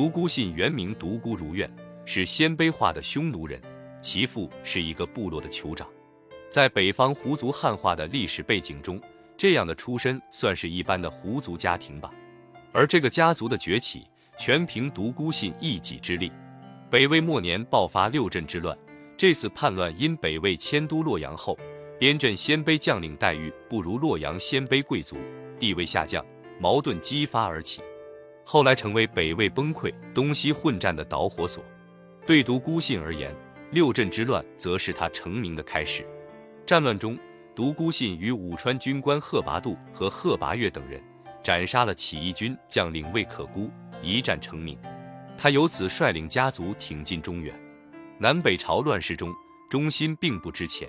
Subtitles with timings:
[0.00, 1.70] 独孤信原名独孤如愿，
[2.06, 3.60] 是鲜卑化的匈奴人，
[4.00, 5.86] 其父是一个部落的酋长。
[6.48, 8.98] 在北方胡族汉化的历史背景中，
[9.36, 12.10] 这样的出身算是一般的胡族家庭吧。
[12.72, 14.06] 而这个家族的崛起，
[14.38, 16.32] 全凭独孤信一己之力。
[16.88, 18.74] 北魏末年爆发六镇之乱，
[19.18, 21.58] 这次叛乱因北魏迁都洛阳后，
[21.98, 25.18] 边镇鲜卑将领待遇不如洛阳鲜卑贵族，
[25.58, 26.24] 地位下降，
[26.58, 27.82] 矛盾激发而起。
[28.44, 31.62] 后来成为北魏崩溃、东西混战的导火索。
[32.26, 33.34] 对独孤信而言，
[33.70, 36.06] 六镇之乱则是他成名的开始。
[36.66, 37.18] 战乱中，
[37.54, 41.02] 独孤信与武川军官贺拔度和贺拔岳等人
[41.42, 43.70] 斩杀了起义军将领魏可孤，
[44.02, 44.78] 一战成名。
[45.36, 47.58] 他由此率领家族挺进中原。
[48.18, 49.32] 南北朝乱世中，
[49.70, 50.88] 忠心并不值钱。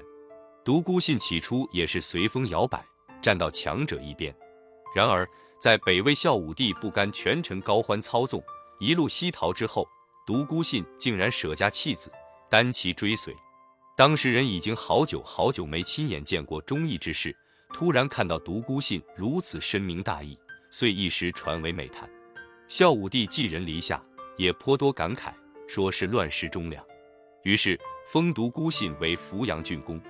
[0.64, 2.84] 独孤信起初也是随风摇摆，
[3.22, 4.36] 站到强者一边。
[4.94, 5.28] 然而，
[5.62, 8.44] 在北魏孝武帝不甘权臣高欢操纵，
[8.80, 9.88] 一路西逃之后，
[10.26, 12.12] 独孤信竟然舍家弃子，
[12.50, 13.32] 单骑追随。
[13.96, 17.32] 当时人已经好久好久没亲眼见过忠义之士，
[17.72, 20.36] 突然看到独孤信如此深明大义，
[20.72, 22.10] 遂一时传为美谈。
[22.68, 24.04] 孝武帝寄人篱下，
[24.38, 25.32] 也颇多感慨，
[25.68, 26.84] 说是乱世忠良，
[27.44, 30.02] 于是封独孤信为扶阳郡公。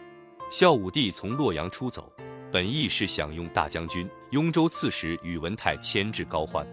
[0.49, 2.09] 孝武帝从洛阳出走。
[2.51, 6.67] 本意是想用大将军、雍州刺史宇文泰牵制高欢，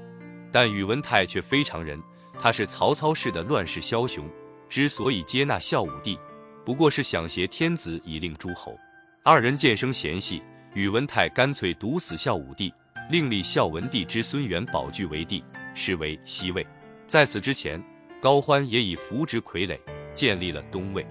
[0.51, 2.03] 但宇文泰却非常人，
[2.41, 4.29] 他是曹操式的乱世枭雄。
[4.69, 6.19] 之所以接纳孝武帝，
[6.65, 8.77] 不过是想挟天子以令诸侯。
[9.23, 10.43] 二人渐生嫌隙，
[10.75, 12.75] 宇文泰干脆毒死孝武帝，
[13.09, 15.43] 另立孝文帝之孙元宝炬为帝，
[15.75, 16.67] 是为西魏。
[17.06, 17.83] 在此之前，
[18.21, 19.79] 高欢也已扶植傀儡，
[20.12, 21.06] 建立了东魏，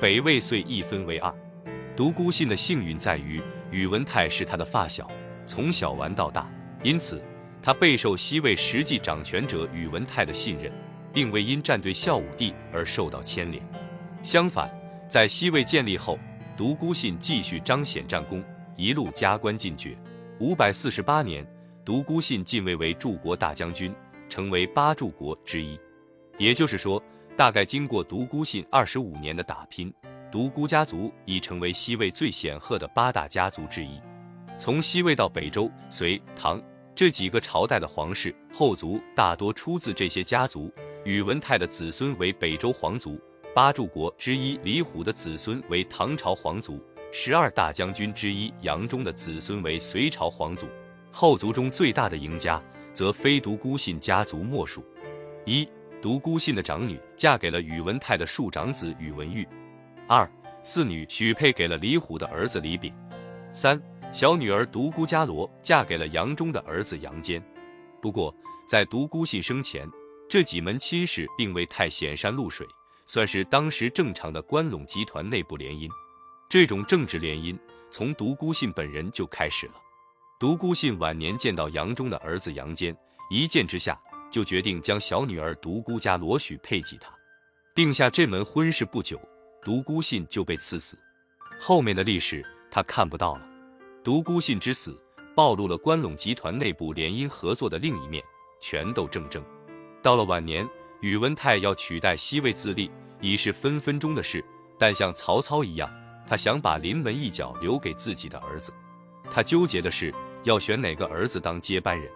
[0.00, 1.34] 北魏遂一分为二。
[1.96, 3.42] 独孤信的幸运在于。
[3.74, 5.10] 宇文泰是他的发小，
[5.48, 6.48] 从小玩到大，
[6.84, 7.20] 因此
[7.60, 10.70] 他备受西魏实际掌权者宇文泰的信任，
[11.12, 13.60] 并未因战队孝武帝而受到牵连。
[14.22, 14.70] 相反，
[15.10, 16.16] 在西魏建立后，
[16.56, 18.44] 独孤信继续彰显战功，
[18.76, 19.98] 一路加官进爵。
[20.38, 21.44] 五百四十八年，
[21.84, 23.92] 独孤信进位为柱国大将军，
[24.28, 25.76] 成为八柱国之一。
[26.38, 27.02] 也就是说，
[27.36, 29.92] 大概经过独孤信二十五年的打拼。
[30.34, 34.00] 独孤家族已成为西魏最显赫的八大家族之一。
[34.58, 36.60] 从西魏到北周、隋、唐
[36.92, 40.74] 这几个朝代的皇室后族，大多出自这些家族。
[41.04, 43.16] 宇文泰的子孙为北周皇族，
[43.54, 50.66] 八柱国之一李虎的子孙为唐朝皇族，十二大将军之一杨忠的子孙为隋朝皇族。
[51.12, 52.60] 后族中最大的赢家，
[52.92, 54.84] 则非独孤信家族莫属。
[55.44, 55.68] 一、
[56.02, 59.46] 独孤信的长女嫁给了宇文泰的庶长子宇文毓。
[60.06, 60.30] 二
[60.62, 62.94] 四女许配给了李虎的儿子李炳，
[63.52, 63.80] 三
[64.12, 67.42] 小女儿独孤伽罗嫁给了杨忠的儿子杨坚。
[68.02, 68.34] 不过，
[68.68, 69.88] 在独孤信生前，
[70.28, 72.66] 这几门亲事并未太显山露水，
[73.06, 75.88] 算是当时正常的关陇集团内部联姻。
[76.50, 77.58] 这种政治联姻
[77.90, 79.74] 从独孤信本人就开始了。
[80.38, 82.94] 独孤信晚年见到杨忠的儿子杨坚，
[83.30, 83.98] 一见之下
[84.30, 87.10] 就决定将小女儿独孤伽罗许配给他，
[87.74, 89.18] 定下这门婚事不久。
[89.64, 90.94] 独孤信就被赐死，
[91.58, 93.48] 后面的历史他看不到了。
[94.04, 94.94] 独孤信之死，
[95.34, 98.22] 暴露了关陇集团内部联姻合作的另一面，
[98.60, 99.42] 权斗争争。
[100.02, 100.68] 到了晚年，
[101.00, 102.90] 宇文泰要取代西魏自立，
[103.22, 104.44] 已是分分钟的事。
[104.78, 105.90] 但像曹操一样，
[106.26, 108.70] 他想把临门一脚留给自己的儿子。
[109.30, 112.12] 他纠结的是要选哪个儿子当接班人。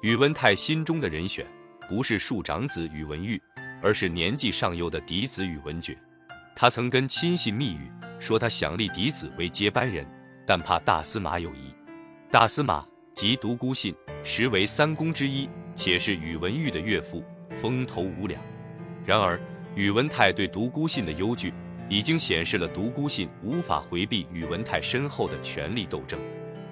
[0.00, 1.44] 宇文泰心中的人选，
[1.88, 3.40] 不是庶长子宇文毓，
[3.82, 5.98] 而是年纪尚幼的嫡子宇文觉。
[6.56, 10.06] 他曾跟亲信密语说，他想立嫡子为接班人，
[10.46, 11.74] 但怕大司马有疑。
[12.30, 17.24] 大司马即独孤信，实为三公之一，且是宇文毓的岳父，
[17.60, 18.40] 风头无两。
[19.04, 19.38] 然而，
[19.74, 21.52] 宇文泰对独孤信的忧惧，
[21.88, 26.18] 已经显示了独孤信无法回避宇文泰身后的权力斗争。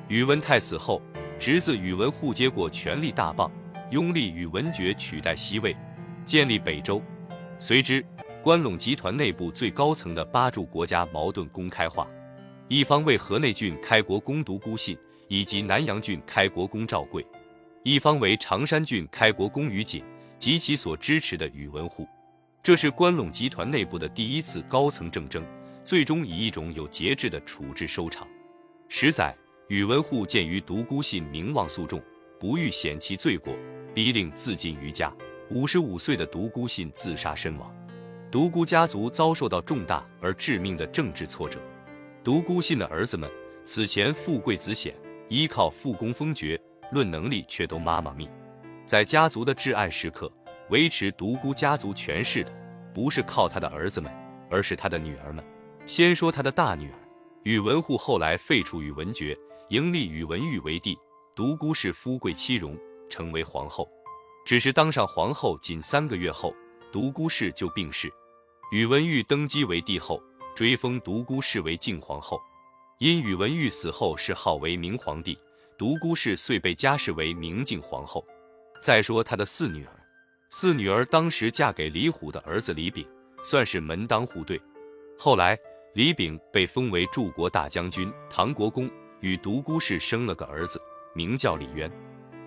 [0.06, 1.02] 宇文泰死后，
[1.40, 3.50] 侄子宇文护接过权力大棒，
[3.90, 5.76] 拥立宇文觉取代西魏，
[6.24, 7.02] 建立北周。
[7.58, 8.04] 随之。
[8.42, 12.08] 关陇集团内部最高层的八柱国家矛盾公开化，
[12.66, 14.98] 一方为河内郡开国公独孤信
[15.28, 17.24] 以及南阳郡开国公赵贵，
[17.84, 20.02] 一方为常山郡开国公于锦
[20.40, 22.04] 及其所支持的宇文护。
[22.64, 25.44] 这是关陇集团内部的第一次高层政争，
[25.84, 28.26] 最终以一种有节制的处置收场。
[28.88, 29.32] 十载，
[29.68, 32.02] 宇文护鉴于独孤信名望诉重，
[32.40, 33.54] 不欲显其罪过，
[33.94, 35.14] 逼令自尽于家。
[35.50, 37.72] 五十五岁的独孤信自杀身亡。
[38.32, 41.60] 独孤家族遭受到重大而致命的政治挫折，
[42.24, 43.30] 独孤信的儿子们
[43.62, 44.94] 此前富贵子显，
[45.28, 46.58] 依靠父功封爵，
[46.92, 48.26] 论能力却都妈妈命。
[48.86, 50.32] 在家族的至暗时刻，
[50.70, 52.50] 维持独孤家族权势的，
[52.94, 54.10] 不是靠他的儿子们，
[54.50, 55.44] 而是他的女儿们。
[55.84, 56.98] 先说他的大女儿
[57.42, 59.36] 宇文护，后来废除宇文觉，
[59.68, 60.96] 迎立宇文毓为帝，
[61.34, 62.78] 独孤氏夫贵妻荣，
[63.10, 63.86] 成为皇后。
[64.46, 66.54] 只是当上皇后仅三个月后，
[66.90, 68.10] 独孤氏就病逝。
[68.72, 70.18] 宇文毓登基为帝后，
[70.54, 72.40] 追封独孤氏为靖皇后。
[73.00, 75.38] 因宇文毓死后谥号为明皇帝，
[75.76, 78.26] 独孤氏遂被加谥为明靖皇后。
[78.80, 79.92] 再说他的四女儿，
[80.48, 83.06] 四女儿当时嫁给李虎的儿子李炳，
[83.44, 84.58] 算是门当户对。
[85.18, 85.58] 后来
[85.92, 88.90] 李炳被封为柱国大将军，唐国公
[89.20, 90.80] 与独孤氏生了个儿子，
[91.14, 91.92] 名叫李渊。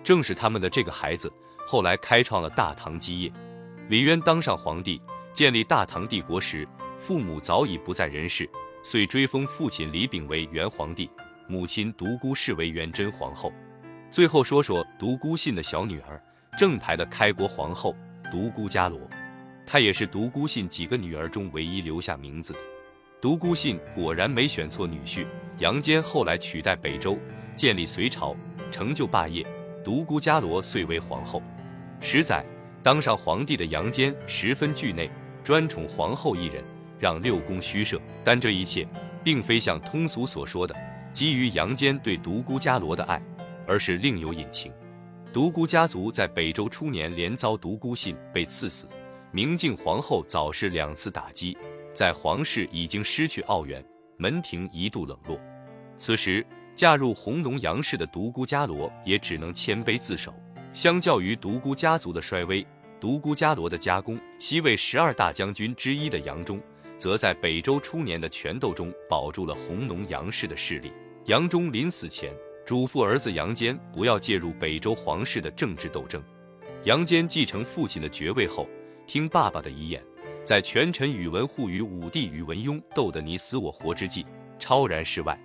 [0.02, 1.32] 正是他们的这个孩子，
[1.64, 3.32] 后来开创了大唐基业。
[3.88, 5.00] 李渊当上皇帝，
[5.36, 6.66] 建立大唐帝国时，
[6.98, 8.48] 父母早已不在人世。
[8.82, 11.10] 遂追封父亲李炳为元皇帝，
[11.46, 13.52] 母亲独孤氏为元贞皇后。
[14.10, 16.18] 最后说说独孤信的小女儿，
[16.56, 17.94] 正牌的开国皇后
[18.32, 18.98] 独孤伽罗，
[19.66, 22.58] 她也是独孤信几个女儿中唯一留下名字的。
[23.20, 25.26] 独孤信果然没选错女婿，
[25.58, 27.18] 杨坚后来取代北周，
[27.54, 28.34] 建立隋朝，
[28.70, 29.46] 成就霸业，
[29.84, 31.42] 独孤伽罗遂为皇后。
[32.00, 32.42] 十载，
[32.82, 35.10] 当上皇帝的杨坚十分惧内，
[35.46, 36.64] 专宠皇后一人。
[36.98, 38.84] 让六宫虚设，但这一切
[39.22, 40.74] 并非像通俗所说的
[41.12, 43.22] 基于杨坚对独孤伽罗的爱，
[43.66, 44.72] 而是另有隐情。
[45.32, 48.88] 独孤家族在北周初年连遭独孤信被赐死，
[49.30, 51.56] 明靖皇后早逝两次打击，
[51.92, 53.84] 在皇室已经失去奥援，
[54.16, 55.38] 门庭一度冷落。
[55.98, 56.44] 此时
[56.74, 60.34] 嫁入弘农杨氏的独孤伽罗也只能谦卑自守。
[60.72, 62.66] 相较于独孤家族的衰微，
[63.00, 66.60] 独孤伽罗的家公西魏十二大将军之一的杨忠。
[66.98, 70.90] 则在北周初年的权斗中保住了弘农杨氏的势力。
[71.26, 72.32] 杨忠临死前
[72.64, 76.22] 嘱咐儿子杨坚不要介入北周皇室的政治斗争。
[76.84, 78.66] 杨坚继承父亲的爵位后，
[79.06, 80.02] 听爸爸的遗言，
[80.42, 84.24] 在权臣宇文护与武帝宇文邕斗得你死我活之际，
[84.58, 85.38] 超然世外。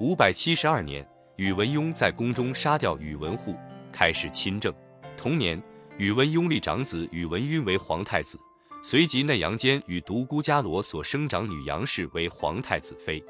[0.00, 1.06] 五百七十二年，
[1.36, 3.54] 宇文邕在宫中杀掉宇文护，
[3.92, 4.74] 开始亲政。
[5.16, 5.62] 同年，
[5.98, 8.38] 宇文邕立长子宇文赟为皇太子。
[8.80, 13.22] 随即，内杨坚与独孤伽罗所生长女杨氏为皇太子妃。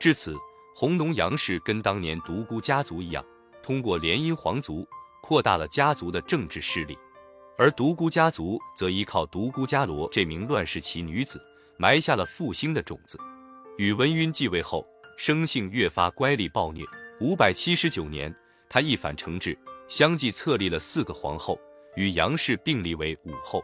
[0.00, 0.34] 至此，
[0.74, 3.22] 弘农杨氏跟当年独孤家族一样，
[3.62, 4.88] 通过联姻皇族，
[5.22, 6.96] 扩大了家族的政治势力。
[7.58, 11.38] 而独孤家族则依靠独孤伽罗这名乱世奇女子，
[11.76, 13.18] 埋下了复兴的种子。
[13.76, 14.86] 宇文赟继位后，
[15.18, 16.82] 生性越发乖戾暴虐。
[17.20, 18.34] 五百七十九年，
[18.70, 21.58] 他一反成制，相继册立了四个皇后，
[21.96, 23.62] 与杨氏并立为武后。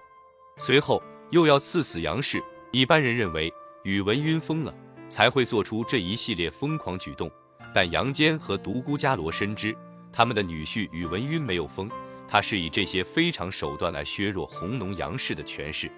[0.59, 1.03] 随后。
[1.33, 3.51] 又要赐死杨氏，一般人认为
[3.85, 4.75] 宇文赟疯了，
[5.09, 7.31] 才会做出这一系列疯狂举动。
[7.75, 9.75] 但杨坚和独孤伽罗深知，
[10.13, 11.91] 他们的女婿宇文赟没有疯，
[12.29, 15.91] 他是以这些非常手段来削弱弘农杨氏的权势。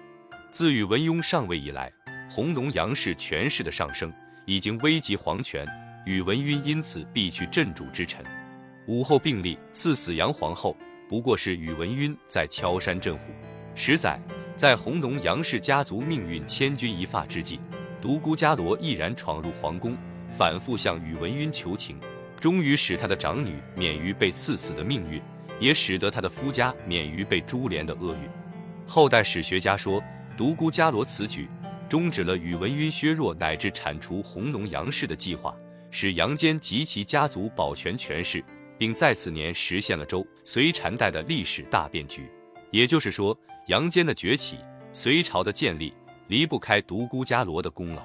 [0.51, 1.91] 自宇文邕上位以来，
[2.31, 4.09] 弘农杨氏权势的上升
[4.45, 5.67] 已经危及皇权，
[6.05, 8.23] 宇文赟因此必去镇主之臣。
[8.87, 13.21] 武后并立赐死杨皇后，不过是宇文赟在敲山震虎。
[13.75, 14.19] 十载。
[14.57, 17.59] 在弘农杨氏家族命运千钧一发之际，
[18.01, 19.97] 独孤伽罗毅然闯入皇宫，
[20.31, 21.99] 反复向宇文赟求情，
[22.39, 25.21] 终于使他的长女免于被赐死的命运，
[25.59, 28.21] 也使得他的夫家免于被株连的厄运。
[28.87, 30.01] 后代史学家说，
[30.37, 31.49] 独孤伽罗此举
[31.89, 35.53] 终止了宇文赟削弱乃至铲除弘农杨氏的计划，
[35.91, 38.41] 使杨坚及其家族保全权势，
[38.77, 42.29] 并在此年实现了周隋禅代的历史大变局。
[42.71, 43.37] 也就是说。
[43.67, 44.59] 杨坚的崛起，
[44.93, 45.91] 隋朝的建立，
[46.27, 48.03] 离不开独孤伽罗的功劳。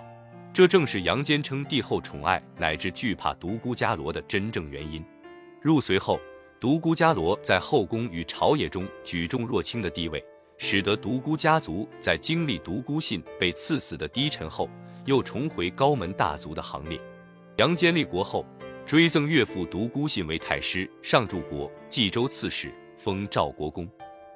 [0.55, 5.05] 这正是杨坚称帝后宠爱乃至惧怕独孤伽罗的真正原因。
[5.61, 6.19] 入隋后，
[6.59, 10.25] 独孤伽罗在后宫与朝野中举重若轻的地位，
[10.57, 14.67] 使得独孤家族在经历独孤信被赐死的低沉后，
[15.05, 16.99] 又重回高门大族的行列。
[17.59, 18.47] 杨坚立国后，
[18.91, 23.89] 追赠岳父独孤信为太师、上柱国、冀州刺史，封赵国公。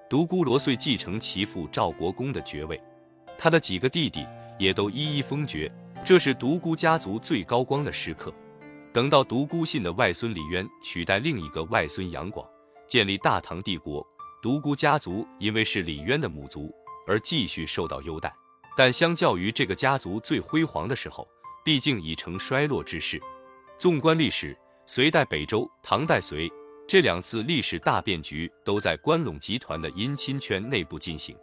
[0.08, 2.80] 独孤罗遂继承其父赵国公的爵位，
[3.36, 4.24] 他的几个弟弟
[4.56, 5.68] 也都一一封爵，
[6.04, 8.32] 这是独孤家族最高光的时刻。
[8.92, 12.48] 等到独孤信的外孙李渊取代另一个外孙杨广，
[12.86, 14.06] 建立大唐帝国，
[14.40, 16.72] 独孤家族因为是李渊的母族
[17.08, 18.32] 而继续受到优待，
[18.76, 21.26] 但相较于这个家族最辉煌的时候，
[21.64, 23.20] 毕竟已成衰落之势。
[23.76, 26.50] 纵观历史，隋代北周，唐代隋。
[26.86, 31.36] 这两次历史大变局都在关陇集团的姻亲圈内部进行，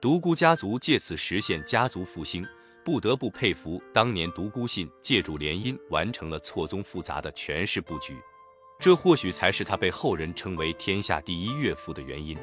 [0.00, 2.46] 独孤家族借此实现家族复兴，
[2.84, 8.14] 不得不佩服当年独孤信借助联姻完成了错综复杂的权势布局，
[8.78, 12.36] 这或许才是他被后人称为天下第一岳父的原因。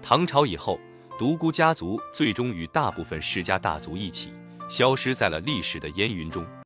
[0.00, 0.78] 唐朝以后，
[1.18, 4.32] 独孤家族最终与大部分世家大族一起
[4.68, 6.46] 消失在了历史的烟云中。